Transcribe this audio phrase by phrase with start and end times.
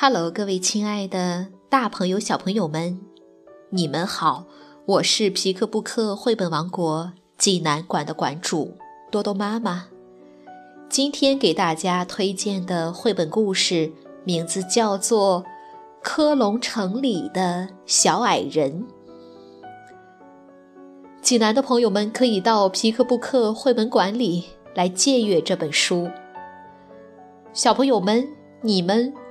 [0.00, 3.00] Hello，各位亲爱的大朋友、小朋友们，
[3.70, 4.44] 你们好！
[4.86, 8.76] 我是皮克布克绘本王国济南馆的馆主
[9.10, 9.88] 多多妈妈。
[10.88, 13.90] 今天给大家推荐的绘本故事
[14.22, 15.42] 名字叫做
[16.00, 18.86] 《科隆城里的小矮人》。
[21.20, 24.44] 济南的朋友们可以到皮克布克绘本馆里
[24.76, 26.08] 来借阅这本书。
[27.52, 28.28] 小朋友们，
[28.62, 29.12] 你们？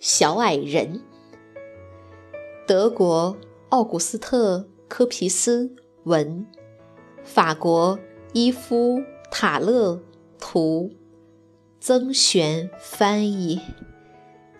[0.00, 1.02] 小矮人，
[2.68, 3.36] 德国
[3.70, 5.74] 奥古斯特·科皮斯
[6.04, 6.46] 文，
[7.24, 7.98] 法国
[8.32, 10.00] 伊夫·塔勒
[10.38, 10.92] 图，
[11.80, 13.60] 曾璇翻译，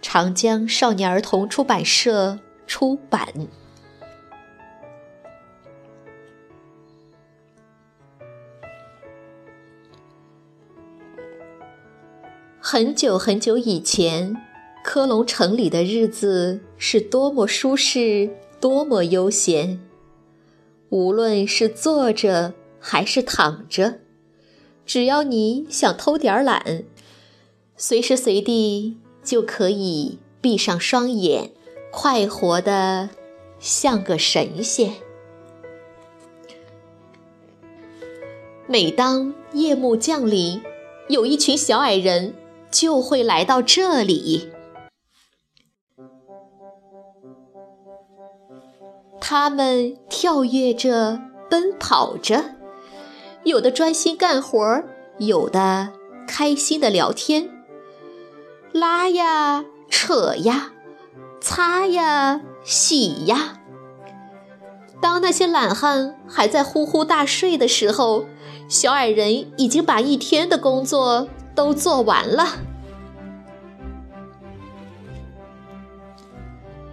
[0.02, 3.28] 长江少年儿童出版社出版。
[12.60, 14.47] 很久很久以前。
[14.82, 19.80] 科隆城里的日子是多么舒适，多么悠闲。
[20.88, 23.98] 无论是坐着还是躺着，
[24.86, 26.84] 只要你想偷点懒，
[27.76, 31.50] 随时随地就可以闭上双眼，
[31.90, 33.10] 快活的
[33.58, 34.94] 像个神仙。
[38.66, 40.62] 每当夜幕降临，
[41.08, 42.34] 有一群小矮人
[42.70, 44.48] 就会来到这里。
[49.30, 52.54] 他们跳跃着，奔跑着，
[53.44, 54.82] 有的专心干活，
[55.18, 55.90] 有的
[56.26, 57.50] 开心的聊天，
[58.72, 60.72] 拉呀，扯呀，
[61.42, 63.60] 擦呀，洗呀。
[64.98, 68.24] 当那些懒汉还在呼呼大睡的时候，
[68.66, 72.46] 小矮人已经把一天的工作都做完了。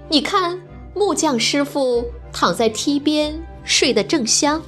[0.10, 0.60] 你看，
[0.94, 2.04] 木匠师傅。
[2.38, 4.62] 躺在梯边睡得正香，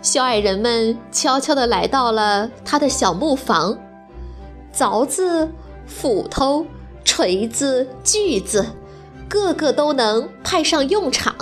[0.00, 3.76] 小矮人们悄悄地来到了他的小木房，
[4.72, 5.50] 凿子、
[5.88, 6.64] 斧头、
[7.04, 8.64] 锤子、锯子，
[9.28, 11.34] 个个都能派上用场。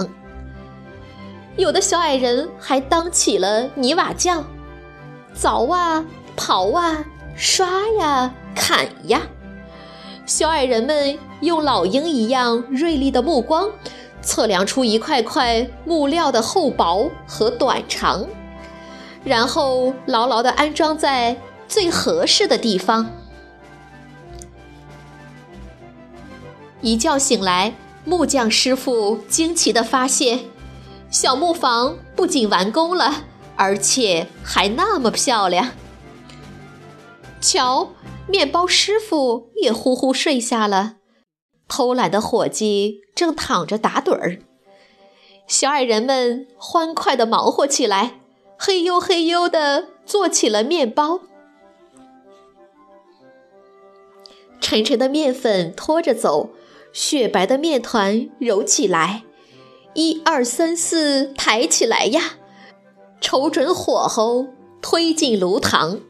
[1.58, 4.42] 有的小矮人还当起了泥瓦匠，
[5.38, 6.02] 凿啊、
[6.34, 7.04] 刨啊、
[7.36, 9.20] 刷呀、砍呀。
[10.24, 13.68] 小矮人们用老鹰一样锐利的目光。
[14.22, 18.26] 测量出一块块木料的厚薄和短长，
[19.24, 21.36] 然后牢牢地安装在
[21.68, 23.10] 最合适的地方。
[26.80, 27.74] 一觉醒来，
[28.04, 30.40] 木匠师傅惊奇地发现，
[31.10, 33.24] 小木房不仅完工了，
[33.56, 35.70] 而且还那么漂亮。
[37.40, 37.90] 瞧，
[38.26, 40.96] 面包师傅也呼呼睡下了。
[41.68, 44.38] 偷懒的伙计正躺着打盹儿，
[45.46, 48.20] 小矮人们欢快地忙活起来，
[48.58, 51.20] 嘿呦嘿呦地做起了面包。
[54.60, 56.50] 沉沉的面粉拖着走，
[56.92, 59.24] 雪白的面团揉起来，
[59.94, 62.36] 一二三四，抬起来呀！
[63.20, 64.46] 瞅准火候，
[64.80, 66.00] 推进炉膛，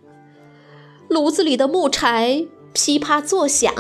[1.09, 3.73] 炉子里的木柴噼啪作响。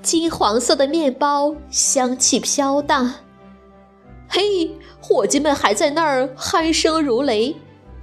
[0.00, 3.12] 金黄色的面包香气飘荡，
[4.28, 4.70] 嘿，
[5.00, 7.56] 伙计们还在那儿鼾声如雷。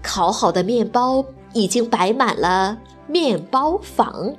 [0.03, 2.77] 烤好的面包已经摆满了
[3.07, 4.35] 面包房。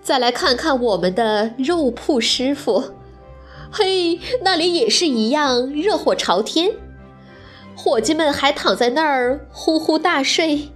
[0.00, 2.82] 再来看看我们的肉铺师傅，
[3.70, 6.70] 嘿，那里也是一样热火朝天。
[7.76, 10.70] 伙计们还躺在那儿呼呼大睡，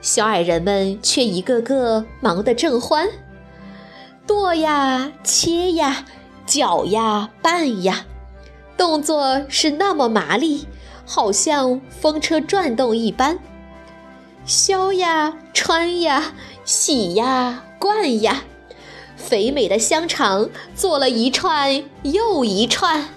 [0.00, 3.08] 小矮人们却一个个忙得正欢。
[4.26, 6.04] 剁呀，切呀，
[6.44, 8.04] 搅呀，拌呀，
[8.76, 10.66] 动作是那么麻利，
[11.04, 13.38] 好像风车转动一般。
[14.44, 16.32] 削呀，穿呀，
[16.64, 18.42] 洗呀，灌呀，
[19.16, 23.08] 肥美的香肠做了一串又一串。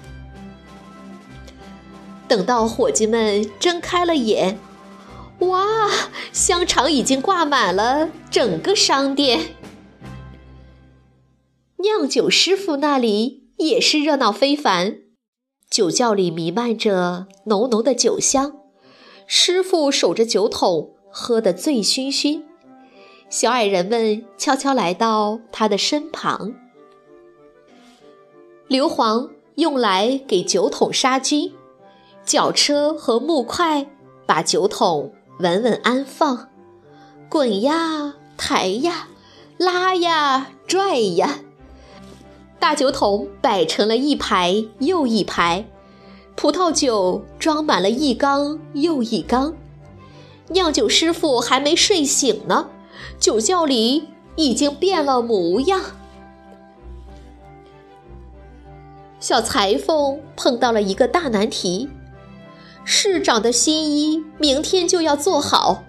[2.28, 4.60] 等到伙计们睁开了眼，
[5.40, 5.66] 哇，
[6.32, 9.56] 香肠已经挂满了整个商店。
[11.82, 14.98] 酿酒师傅那里也是热闹非凡，
[15.70, 18.58] 酒窖里弥漫着浓浓的酒香，
[19.26, 22.44] 师傅守着酒桶，喝得醉醺醺。
[23.30, 26.54] 小矮人们悄悄来到他的身旁。
[28.68, 31.54] 硫磺用来给酒桶杀菌，
[32.26, 33.88] 绞车和木块
[34.26, 36.50] 把酒桶稳稳安放，
[37.30, 39.08] 滚呀，抬呀，
[39.58, 41.40] 拉呀，拽呀，
[42.60, 45.66] 大酒桶摆成了一排又一排，
[46.36, 49.54] 葡萄酒装满了一缸又一缸。
[50.50, 52.70] 酿酒师傅还没睡醒呢。
[53.18, 55.82] 酒窖里已经变了模样。
[59.20, 61.90] 小裁缝碰到了一个大难题：
[62.84, 65.84] 市长的新衣明天就要做好，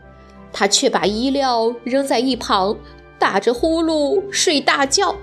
[0.53, 2.77] 他却把衣料扔在一旁，
[3.19, 5.17] 打着呼噜睡大觉。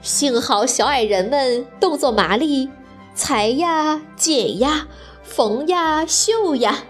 [0.00, 2.70] 幸好小矮人们动作麻利，
[3.14, 4.86] 裁呀、剪呀、
[5.22, 6.84] 缝呀、绣呀，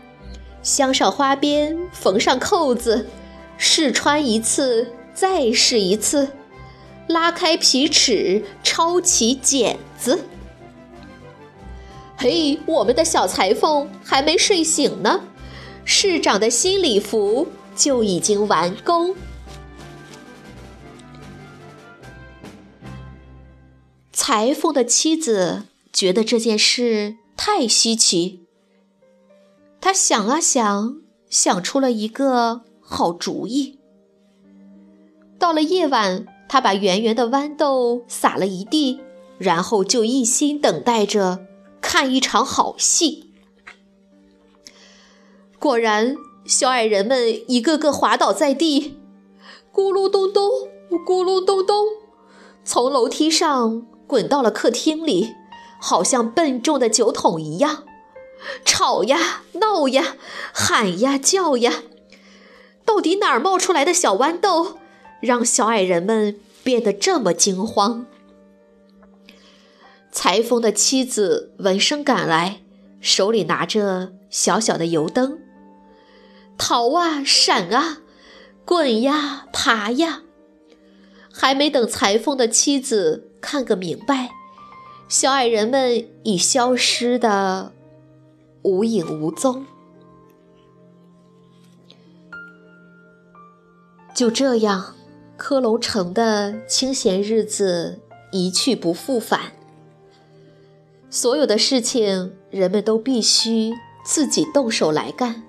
[0.63, 3.07] 镶上花边，缝上扣子。
[3.57, 6.29] 试穿一次，再试一次，
[7.09, 10.21] 拉开皮尺，抄起剪子。
[12.17, 15.21] 嘿，我们的小裁缝还没睡醒呢，
[15.85, 19.17] 市长的新礼服就已经完工。
[24.29, 28.43] 裁缝的妻子觉得这件事太稀奇，
[29.81, 32.61] 他想啊想，想出了一个。
[32.83, 33.79] 好主意。
[35.39, 39.01] 到了夜晚，他把圆圆的豌豆撒了一地，
[39.39, 41.47] 然后就一心等待着
[41.81, 43.33] 看一场好戏。
[45.59, 48.99] 果然，小矮人们一个个滑倒在地，
[49.73, 50.51] 咕噜咚咚，
[50.91, 51.87] 咕噜咚咚，
[52.63, 55.37] 从楼梯上滚到了客厅里，
[55.79, 57.85] 好像笨重的酒桶一样，
[58.65, 60.17] 吵呀，闹呀，
[60.53, 61.83] 喊呀，叫呀。
[62.85, 64.79] 到底哪儿冒出来的小豌豆，
[65.21, 68.07] 让小矮人们变得这么惊慌？
[70.11, 72.63] 裁缝的妻子闻声赶来，
[73.01, 75.39] 手里拿着小小的油灯，
[76.57, 77.99] 逃啊，闪啊，
[78.65, 80.23] 滚呀，爬呀！
[81.31, 84.31] 还没等裁缝的妻子看个明白，
[85.09, 87.73] 小矮人们已消失的
[88.63, 89.65] 无影无踪。
[94.15, 94.97] 就这样，
[95.37, 98.01] 科隆城的清闲日子
[98.33, 99.53] 一去不复返。
[101.09, 103.73] 所有的事情，人们都必须
[104.05, 105.45] 自己动手来干。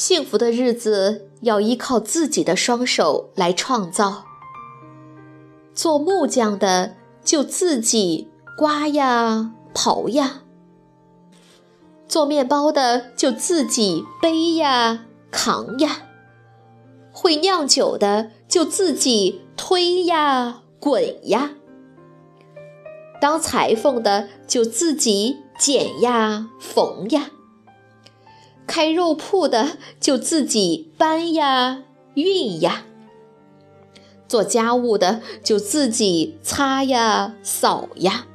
[0.00, 4.24] 幸福的日子要依靠自己的双手来创造。
[5.74, 8.26] 做木匠的就自己
[8.56, 10.40] 刮呀、刨呀。
[12.08, 15.90] 做面包的就自己背呀、扛呀；
[17.12, 21.50] 会酿酒的就自己推呀、滚呀；
[23.20, 27.24] 当裁缝的就自己剪呀、缝呀；
[28.70, 31.82] 开肉铺的就自己搬呀、
[32.14, 32.84] 运呀；
[34.28, 38.28] 做家务的就自己擦呀、扫呀。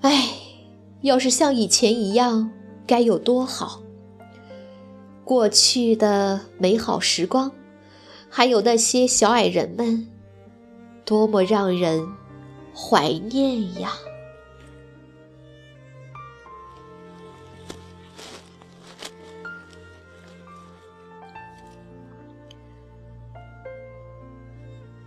[0.00, 0.30] 哎。
[1.02, 2.50] 要是像以前一样，
[2.86, 3.80] 该有多好！
[5.24, 7.50] 过去的美好时光，
[8.28, 10.06] 还有那些小矮人们，
[11.06, 12.06] 多么让人
[12.74, 13.92] 怀念呀！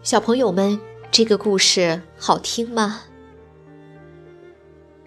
[0.03, 3.03] 小朋友们，这个故事好听吗？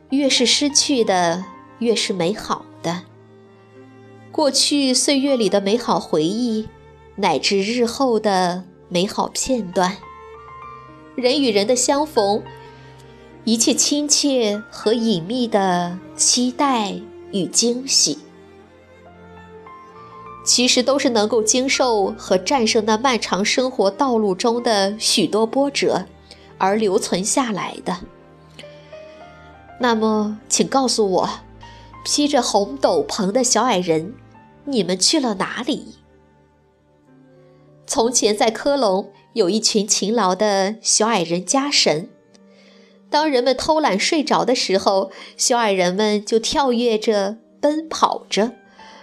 [0.09, 1.45] 越是失去的，
[1.81, 3.03] 越是美好的。
[4.33, 6.67] 过去岁月里的美好回忆，
[7.17, 9.99] 乃至日后的美好片段，
[11.15, 12.43] 人与人的相逢，
[13.45, 16.95] 一切亲切和隐秘的期待
[17.33, 18.19] 与惊喜，
[20.47, 26.07] 其实都是能够经受和战胜那漫长生活道路中的许多波折
[26.57, 27.99] 而留存下来的。
[29.81, 31.29] 那么，请告诉我，
[32.05, 34.15] 披着红斗篷的小矮人，
[34.65, 35.97] 你们去了哪里？
[37.85, 42.09] 从前在科隆有一群勤劳的小矮人家神，
[43.11, 48.53] 当人们偷懒睡着的时候，小矮人们就跳跃着、奔跑着，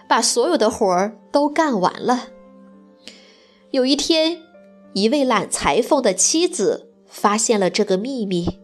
[0.07, 2.29] 把所有的活儿都干完了。
[3.72, 4.39] 有一天，
[4.93, 8.60] 一位揽裁缝的妻子发现了这个秘密，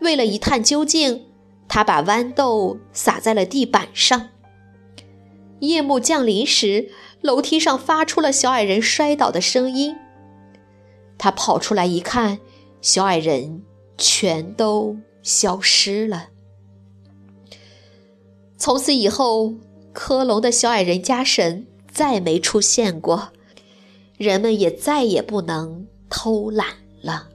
[0.00, 1.26] 为了一探究竟，
[1.68, 4.28] 他把豌豆撒在了地板上。
[5.60, 6.90] 夜幕降临时，
[7.22, 9.96] 楼梯上发出了小矮人摔倒的声音。
[11.16, 12.40] 他跑出来一看，
[12.82, 13.62] 小矮人
[13.96, 16.28] 全都消失了。
[18.58, 19.54] 从此以后，
[19.96, 23.30] 科隆的小矮人家神再没出现过，
[24.18, 26.66] 人们也再也不能偷懒
[27.00, 27.28] 了。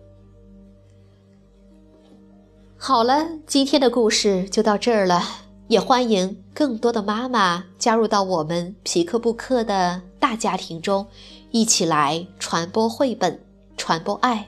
[2.77, 5.23] 好了，今天的故事就到这儿了，
[5.69, 11.07] 也欢迎更多的妈妈加入到我们皮克布克的大家庭中，
[11.49, 13.43] 一起来传播绘本。
[13.75, 14.47] 传播爱，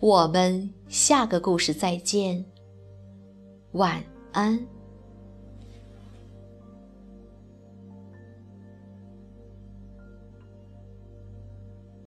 [0.00, 2.42] 我们下个故事再见，
[3.72, 4.02] 晚
[4.32, 4.75] 安。